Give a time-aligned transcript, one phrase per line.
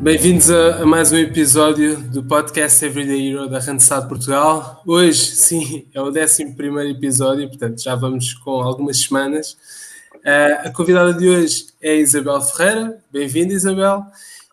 [0.00, 4.82] Bem-vindos a, a, mais um episódio do podcast Everyday Hero da Randstad Portugal.
[4.86, 6.42] Hoje, sim, é o 11
[6.90, 9.56] episódio, portanto já vamos com algumas semanas.
[10.16, 13.02] Uh, a convidada de hoje é Isabel Ferreira.
[13.10, 14.04] Bem-vinda, Isabel.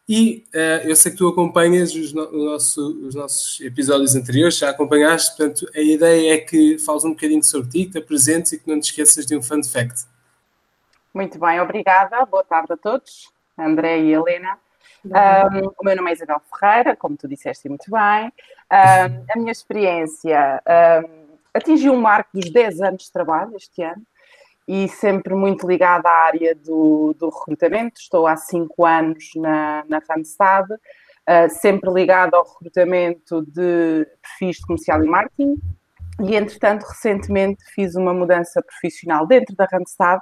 [0.07, 4.69] E uh, eu sei que tu acompanhas os, no, nosso, os, nossos episódios anteriores, já
[4.69, 8.59] acompanhaste, portanto, a ideia é que fales um bocadinho sobre ti, que te apresentes e
[8.59, 10.05] que não te esqueças de um fun fact.
[11.13, 12.25] Muito bem, obrigada.
[12.25, 14.57] Boa tarde a todos, André e Helena.
[15.05, 18.31] Um, o meu nome é Isabel Ferreira, como tu disseste muito bem.
[18.71, 20.61] Um, a minha experiência
[21.03, 24.01] um, atingiu um marco dos 10 anos de trabalho este ano
[24.65, 27.99] e sempre muito ligada à área do, do recrutamento.
[27.99, 34.65] Estou há 5 anos na, na Randstad, uh, sempre ligada ao recrutamento de perfis de
[34.65, 35.55] comercial e marketing.
[36.21, 40.21] E, entretanto, recentemente fiz uma mudança profissional dentro da Randstad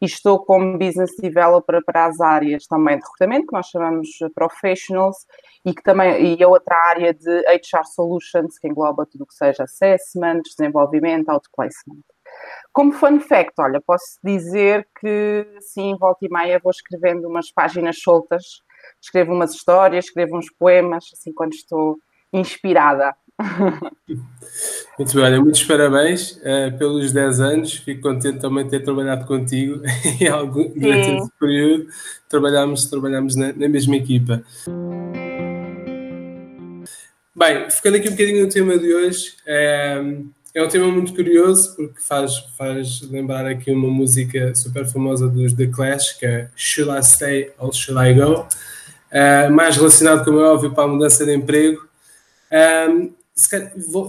[0.00, 5.26] e estou como business developer para as áreas também de recrutamento, que nós chamamos professionals,
[5.64, 9.34] e que também e a outra área de HR solutions, que engloba tudo o que
[9.34, 12.00] seja assessment, desenvolvimento, outplacement.
[12.72, 18.00] Como fun fact, olha, posso dizer que sim, volta e meia vou escrevendo umas páginas
[18.00, 18.62] soltas,
[19.00, 21.98] escrevo umas histórias, escrevo uns poemas, assim quando estou
[22.32, 23.14] inspirada.
[24.98, 27.72] Muito bem, olha, muitos parabéns uh, pelos 10 anos.
[27.74, 29.80] Fico contente também de ter trabalhado contigo
[30.20, 31.86] em algum, durante esse período.
[32.28, 34.42] Trabalhámos, trabalhámos na, na, mesma equipa.
[37.34, 40.02] Bem, ficando aqui um bocadinho no tema de hoje, é,
[40.54, 45.54] é um tema muito curioso porque faz, faz lembrar aqui uma música super famosa dos
[45.54, 48.46] The Clash, que é Should I Stay or Should I Go?
[49.10, 51.88] Uh, mais relacionado, como é óbvio, para a mudança de emprego.
[52.52, 53.12] Um,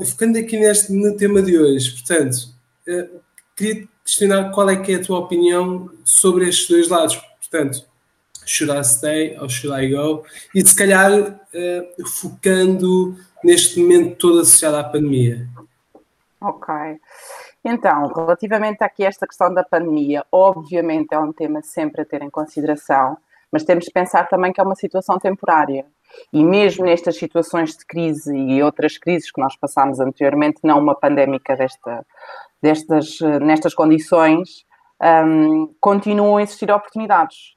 [0.05, 2.35] ficando aqui neste, no tema de hoje, portanto,
[2.87, 3.21] uh,
[3.55, 7.15] queria questionar qual é que é a tua opinião sobre estes dois lados.
[7.39, 7.85] Portanto,
[8.45, 10.23] should I stay or should I go?
[10.53, 15.47] E se calhar uh, focando neste momento todo associado à pandemia.
[16.39, 16.73] Ok.
[17.63, 22.23] Então, relativamente aqui a esta questão da pandemia, obviamente é um tema sempre a ter
[22.23, 23.17] em consideração,
[23.51, 25.85] mas temos de pensar também que é uma situação temporária.
[26.33, 30.95] E mesmo nestas situações de crise e outras crises que nós passámos anteriormente, não uma
[30.95, 32.05] pandémica desta,
[32.61, 34.65] destas, nestas condições,
[35.01, 37.55] um, continuam a existir oportunidades.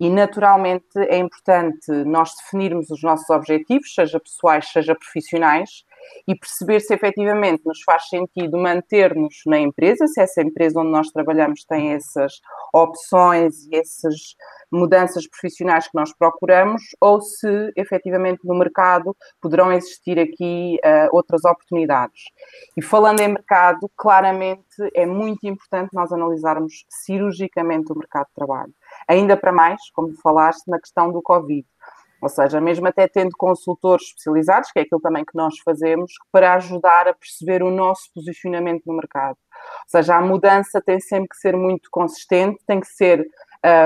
[0.00, 5.84] E naturalmente é importante nós definirmos os nossos objetivos, seja pessoais, seja profissionais,
[6.26, 11.08] e perceber se efetivamente nos faz sentido manter-nos na empresa, se essa empresa onde nós
[11.10, 12.40] trabalhamos tem essas
[12.72, 14.14] opções e essas
[14.70, 21.44] mudanças profissionais que nós procuramos, ou se efetivamente no mercado poderão existir aqui uh, outras
[21.44, 22.22] oportunidades.
[22.76, 28.74] E falando em mercado, claramente é muito importante nós analisarmos cirurgicamente o mercado de trabalho.
[29.08, 31.66] Ainda para mais, como falaste, na questão do Covid.
[32.24, 36.54] Ou seja, mesmo até tendo consultores especializados, que é aquilo também que nós fazemos, para
[36.54, 39.36] ajudar a perceber o nosso posicionamento no mercado.
[39.36, 43.28] Ou seja, a mudança tem sempre que ser muito consistente, tem que ser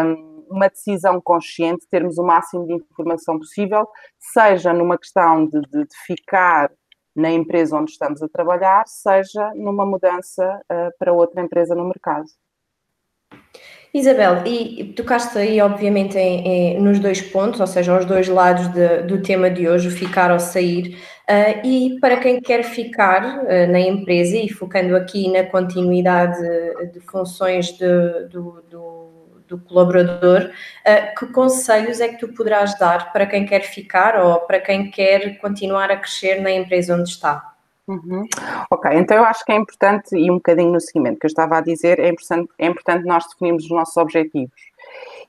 [0.06, 3.88] um, uma decisão consciente, termos o máximo de informação possível,
[4.20, 6.70] seja numa questão de, de, de ficar
[7.16, 12.28] na empresa onde estamos a trabalhar, seja numa mudança uh, para outra empresa no mercado.
[13.92, 18.68] Isabel, e tocaste aí, obviamente, em, em, nos dois pontos, ou seja, os dois lados
[18.68, 20.98] de, do tema de hoje, o ficar ou sair.
[21.28, 26.38] Uh, e para quem quer ficar uh, na empresa e focando aqui na continuidade
[26.92, 33.12] de funções de, do, do, do, colaborador, uh, que conselhos é que tu poderás dar
[33.12, 37.57] para quem quer ficar ou para quem quer continuar a crescer na empresa onde está?
[37.88, 38.26] Uhum.
[38.70, 41.56] Ok, então eu acho que é importante, e um bocadinho no seguimento que eu estava
[41.56, 44.60] a dizer, é importante, é importante nós definirmos os nossos objetivos.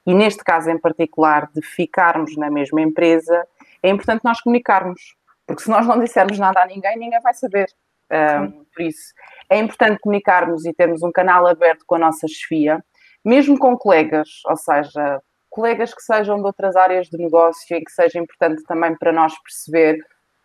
[0.05, 3.47] E neste caso em particular, de ficarmos na mesma empresa,
[3.81, 5.15] é importante nós comunicarmos,
[5.47, 7.67] porque se nós não dissermos nada a ninguém, ninguém vai saber.
[8.11, 9.13] Um, por isso,
[9.49, 12.83] é importante comunicarmos e termos um canal aberto com a nossa chefia,
[13.23, 17.91] mesmo com colegas, ou seja, colegas que sejam de outras áreas de negócio e que
[17.91, 19.97] seja importante também para nós perceber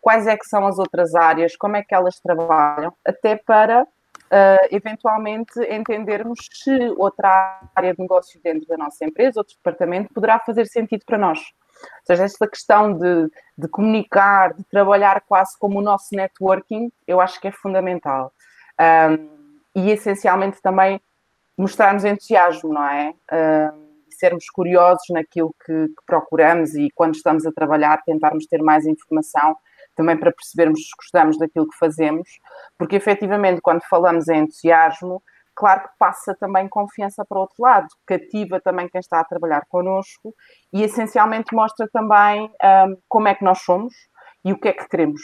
[0.05, 4.67] quais é que são as outras áreas, como é que elas trabalham, até para uh,
[4.69, 10.67] eventualmente entendermos se outra área de negócio dentro da nossa empresa, outro departamento, poderá fazer
[10.67, 11.39] sentido para nós.
[11.39, 17.19] Ou seja, esta questão de, de comunicar, de trabalhar quase como o nosso networking, eu
[17.19, 18.31] acho que é fundamental.
[18.79, 21.01] Um, e essencialmente também
[21.57, 23.11] mostrarmos entusiasmo, não é?
[23.33, 28.85] Um, sermos curiosos naquilo que, que, procuramos e quando estamos a trabalhar tentarmos ter mais
[28.85, 29.57] informação
[29.95, 32.27] também para percebermos se gostamos daquilo que fazemos,
[32.77, 35.21] porque efetivamente quando falamos em entusiasmo,
[35.55, 39.65] claro que passa também confiança para o outro lado, cativa também quem está a trabalhar
[39.69, 40.35] connosco
[40.73, 43.93] e essencialmente mostra também um, como é que nós somos
[44.43, 45.21] e o que é que queremos.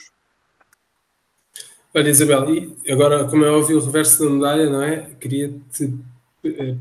[1.93, 5.09] Olha, Isabel, e agora, como é óbvio, o reverso da medalha, não é?
[5.19, 5.89] Queria-te eh,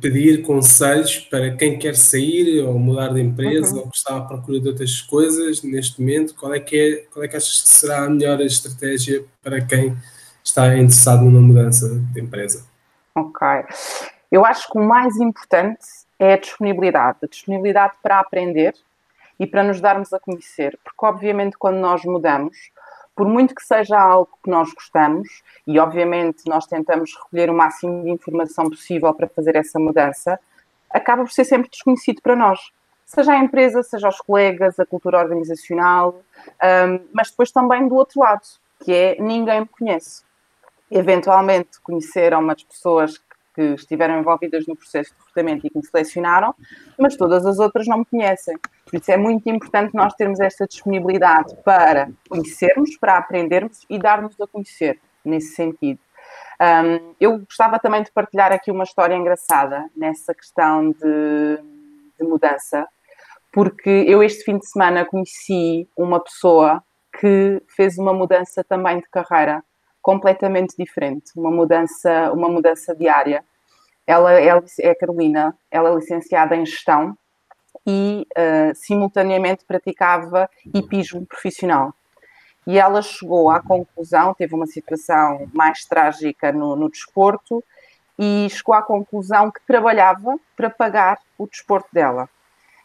[0.00, 3.82] pedir conselhos para quem quer sair ou mudar de empresa uhum.
[3.82, 6.34] ou que está à procura de outras coisas neste momento.
[6.34, 9.96] Qual é que, é, qual é que achas que será a melhor estratégia para quem
[10.42, 12.66] está interessado numa mudança de empresa?
[13.14, 13.46] Ok.
[14.32, 15.84] Eu acho que o mais importante
[16.18, 18.74] é a disponibilidade a disponibilidade para aprender
[19.38, 22.56] e para nos darmos a conhecer, porque obviamente quando nós mudamos,
[23.20, 25.28] por muito que seja algo que nós gostamos,
[25.66, 30.40] e obviamente nós tentamos recolher o máximo de informação possível para fazer essa mudança,
[30.88, 32.58] acaba por ser sempre desconhecido para nós.
[33.04, 36.22] Seja a empresa, seja os colegas, a cultura organizacional,
[36.88, 38.40] um, mas depois também do outro lado,
[38.82, 40.22] que é ninguém me conhece
[40.90, 43.20] eventualmente conheceram umas pessoas
[43.54, 46.54] que estiveram envolvidas no processo de recrutamento e que me selecionaram,
[46.98, 48.56] mas todas as outras não me conhecem.
[48.84, 54.40] Por isso é muito importante nós termos esta disponibilidade para conhecermos, para aprendermos e darmos
[54.40, 56.00] a conhecer nesse sentido.
[56.60, 61.56] Um, eu gostava também de partilhar aqui uma história engraçada nessa questão de,
[62.18, 62.86] de mudança,
[63.52, 66.82] porque eu este fim de semana conheci uma pessoa
[67.18, 69.64] que fez uma mudança também de carreira
[70.02, 73.44] completamente diferente, uma mudança, uma mudança diária.
[74.06, 77.16] Ela, é a Carolina, ela é licenciada em gestão
[77.86, 81.94] e uh, simultaneamente praticava hipismo profissional.
[82.66, 87.62] E ela chegou à conclusão, teve uma situação mais trágica no, no desporto,
[88.18, 92.28] e chegou à conclusão que trabalhava para pagar o desporto dela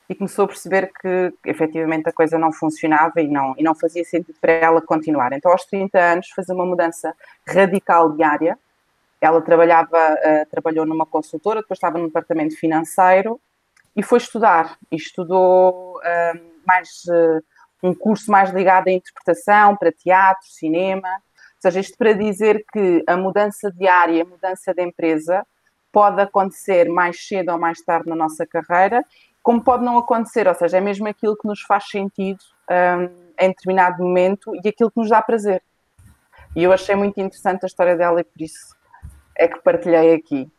[0.08, 4.04] e começou a perceber que efetivamente a coisa não funcionava e não, e não fazia
[4.04, 5.34] sentido para ela continuar.
[5.34, 7.14] Então, aos 30 anos, fez uma mudança
[7.48, 8.58] radical de área.
[9.20, 13.40] Ela trabalhava, uh, trabalhou numa consultora, depois estava no departamento financeiro
[13.96, 14.78] e foi estudar.
[14.92, 17.44] E estudou uh, mais uh,
[17.82, 21.10] um curso mais ligado à interpretação, para teatro, cinema.
[21.10, 25.44] Ou seja, isto para dizer que a mudança de área, a mudança de empresa,
[25.92, 29.04] pode acontecer mais cedo ou mais tarde na nossa carreira
[29.46, 33.04] como pode não acontecer, ou seja, é mesmo aquilo que nos faz sentido um,
[33.40, 35.62] em determinado momento e aquilo que nos dá prazer.
[36.56, 38.76] E eu achei muito interessante a história dela e por isso
[39.38, 40.52] é que partilhei aqui.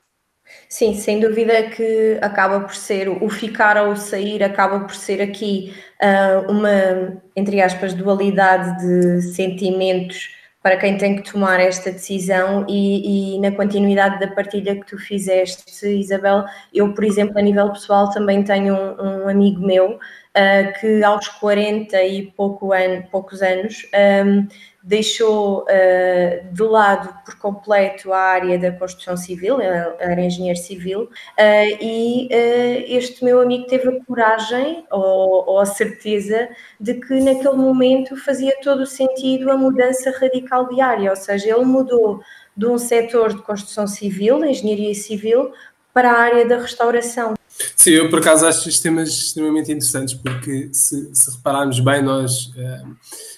[0.68, 5.20] Sim, sem dúvida que acaba por ser o ficar ou o sair, acaba por ser
[5.20, 10.32] aqui uh, uma, entre aspas, dualidade de sentimentos
[10.66, 14.98] para quem tem que tomar esta decisão e, e, na continuidade da partilha que tu
[14.98, 19.96] fizeste, Isabel, eu, por exemplo, a nível pessoal também tenho um, um amigo meu
[20.36, 23.86] uh, que aos 40 e pouco ano, poucos anos
[24.24, 24.46] um,
[24.86, 31.76] deixou uh, de lado por completo a área da construção civil, era engenheiro civil, uh,
[31.80, 36.48] e uh, este meu amigo teve a coragem ou, ou, a certeza
[36.78, 41.48] de que naquele momento fazia todo o sentido a mudança radical de área, ou seja,
[41.48, 42.20] ele mudou
[42.56, 45.52] de um setor de construção civil, engenharia civil,
[45.92, 47.34] para a área da restauração.
[47.74, 52.52] Sim, eu por acaso acho estes temas extremamente interessantes, porque se, se repararmos bem, nós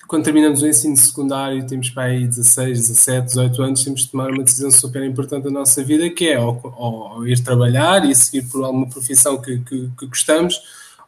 [0.08, 4.30] quando terminamos o ensino secundário, temos para aí 16, 17, 18 anos, temos de tomar
[4.30, 8.48] uma decisão super importante da nossa vida, que é ou, ou ir trabalhar e seguir
[8.48, 10.58] por alguma profissão que, que, que, gostamos,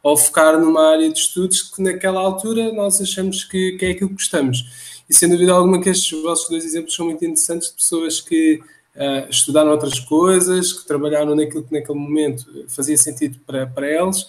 [0.03, 4.11] ou focar numa área de estudos que naquela altura nós achamos que, que é aquilo
[4.11, 4.67] que gostamos.
[5.09, 8.61] E sem dúvida alguma que estes vossos dois exemplos são muito interessantes de pessoas que
[8.97, 14.27] uh, estudaram outras coisas, que trabalharam naquilo que naquele momento fazia sentido para, para eles.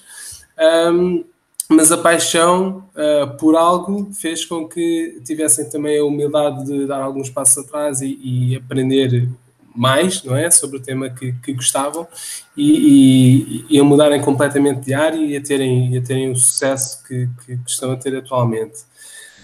[0.91, 1.24] Um,
[1.70, 7.01] mas a paixão uh, por algo fez com que tivessem também a humildade de dar
[7.01, 9.30] alguns passos atrás e, e aprender
[9.74, 12.06] mais, não é, sobre o tema que, que gostavam
[12.58, 16.36] e, e, e, a mudarem completamente de área e a terem, e a terem o
[16.36, 18.80] sucesso que, que, que estão a ter atualmente.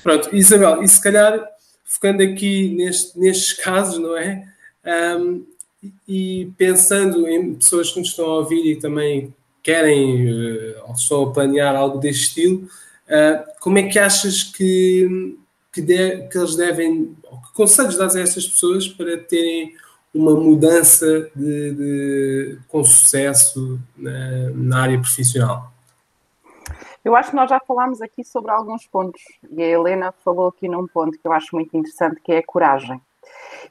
[0.03, 1.41] Pronto, Isabel, e se calhar
[1.85, 4.45] focando aqui neste, nestes casos, não é?
[4.87, 5.45] Um,
[6.07, 11.75] e pensando em pessoas que nos estão a ouvir e também querem uh, a planear
[11.75, 15.37] algo deste estilo, uh, como é que achas que,
[15.73, 19.73] que, de, que eles devem, que conselhos dás a essas pessoas para terem
[20.13, 25.71] uma mudança de, de com sucesso na, na, área profissional?
[27.03, 30.67] Eu acho que nós já falámos aqui sobre alguns pontos e a Helena falou aqui
[30.67, 33.01] num ponto que eu acho muito interessante, que é a coragem.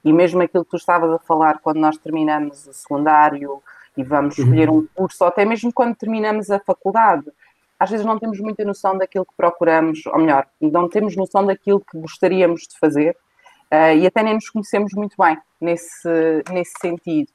[0.04, 3.62] E mesmo aquilo que tu estavas a falar quando nós terminamos o secundário,
[3.96, 7.24] e vamos escolher um curso, ou até mesmo quando terminamos a faculdade.
[7.78, 11.80] Às vezes não temos muita noção daquilo que procuramos, ou melhor, não temos noção daquilo
[11.80, 13.16] que gostaríamos de fazer
[13.72, 17.30] uh, e até nem nos conhecemos muito bem nesse, nesse sentido.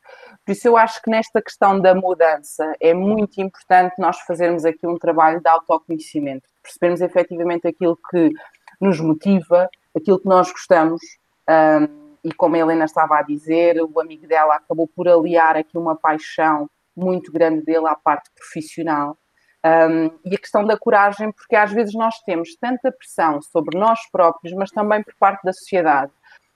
[0.45, 4.85] Por isso, eu acho que nesta questão da mudança é muito importante nós fazermos aqui
[4.85, 8.31] um trabalho de autoconhecimento, percebermos efetivamente aquilo que
[8.79, 11.01] nos motiva, aquilo que nós gostamos.
[11.47, 15.77] Um, e como a Helena estava a dizer, o amigo dela acabou por aliar aqui
[15.77, 19.17] uma paixão muito grande dele à parte profissional.
[19.63, 23.99] Um, e a questão da coragem, porque às vezes nós temos tanta pressão sobre nós
[24.11, 26.11] próprios, mas também por parte da sociedade.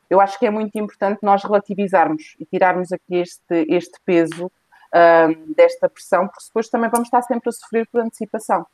[0.10, 4.52] Eu acho que é muito importante nós relativizarmos e tirarmos aqui este, este peso
[4.94, 8.66] um, desta pressão, porque depois também vamos estar sempre a sofrer por antecipação.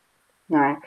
[0.50, 0.78] Não é?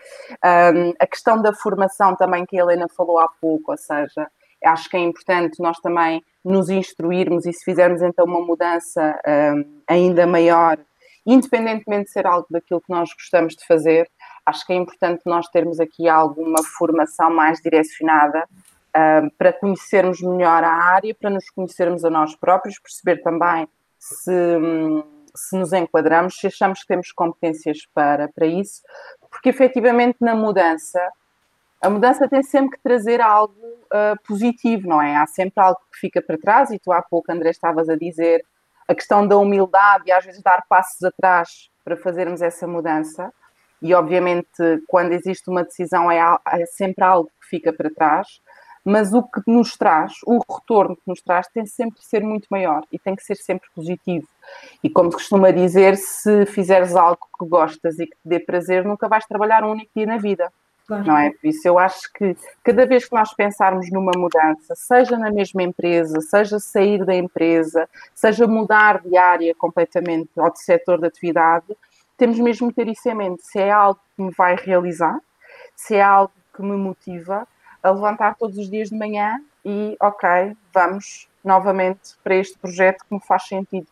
[0.74, 4.30] Um, a questão da formação também que a Helena falou há pouco, ou seja,
[4.64, 9.80] acho que é importante nós também nos instruirmos e se fizermos então uma mudança um,
[9.88, 10.78] ainda maior,
[11.26, 14.08] independentemente de ser algo daquilo que nós gostamos de fazer,
[14.44, 18.46] acho que é importante nós termos aqui alguma formação mais direcionada
[18.94, 23.66] um, para conhecermos melhor a área, para nos conhecermos a nós próprios, perceber também
[23.98, 25.02] se, hum,
[25.34, 28.82] se nos enquadramos, se achamos que temos competências para, para isso,
[29.30, 31.00] porque efetivamente na mudança
[31.84, 35.16] a mudança tem sempre que trazer algo uh, positivo, não é?
[35.16, 38.42] Há sempre algo que fica para trás, e tu há pouco, André, estavas a dizer
[38.88, 43.30] a questão da humildade e às vezes dar passos atrás para fazermos essa mudança.
[43.82, 44.48] E obviamente,
[44.86, 46.18] quando existe uma decisão, é,
[46.52, 48.40] é sempre algo que fica para trás,
[48.82, 52.46] mas o que nos traz, o retorno que nos traz, tem sempre que ser muito
[52.50, 54.26] maior e tem que ser sempre positivo.
[54.82, 58.84] E como se costuma dizer, se fizeres algo que gostas e que te dê prazer,
[58.84, 60.50] nunca vais trabalhar um único dia na vida.
[60.86, 61.06] Claro.
[61.06, 61.30] Não é?
[61.30, 65.62] Por isso, eu acho que cada vez que nós pensarmos numa mudança, seja na mesma
[65.62, 71.66] empresa, seja sair da empresa, seja mudar de área completamente ou de setor de atividade,
[72.16, 73.42] temos mesmo que ter isso em mente.
[73.46, 75.18] Se é algo que me vai realizar,
[75.74, 77.48] se é algo que me motiva
[77.82, 83.14] a levantar todos os dias de manhã e, ok, vamos novamente para este projeto que
[83.14, 83.86] me faz sentido.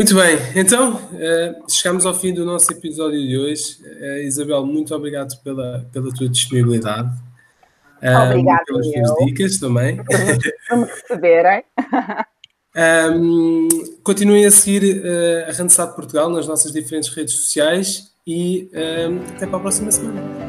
[0.00, 3.76] Muito bem, então uh, chegamos ao fim do nosso episódio de hoje.
[3.82, 7.10] Uh, Isabel, muito obrigado pela, pela tua disponibilidade.
[8.02, 8.64] Uh, Obrigada.
[8.64, 10.02] Pelas tuas dicas também.
[10.02, 11.64] Por me receberem.
[13.12, 13.68] um,
[14.02, 19.46] continuem a seguir uh, a Randstad Portugal nas nossas diferentes redes sociais e um, até
[19.46, 20.39] para a próxima semana.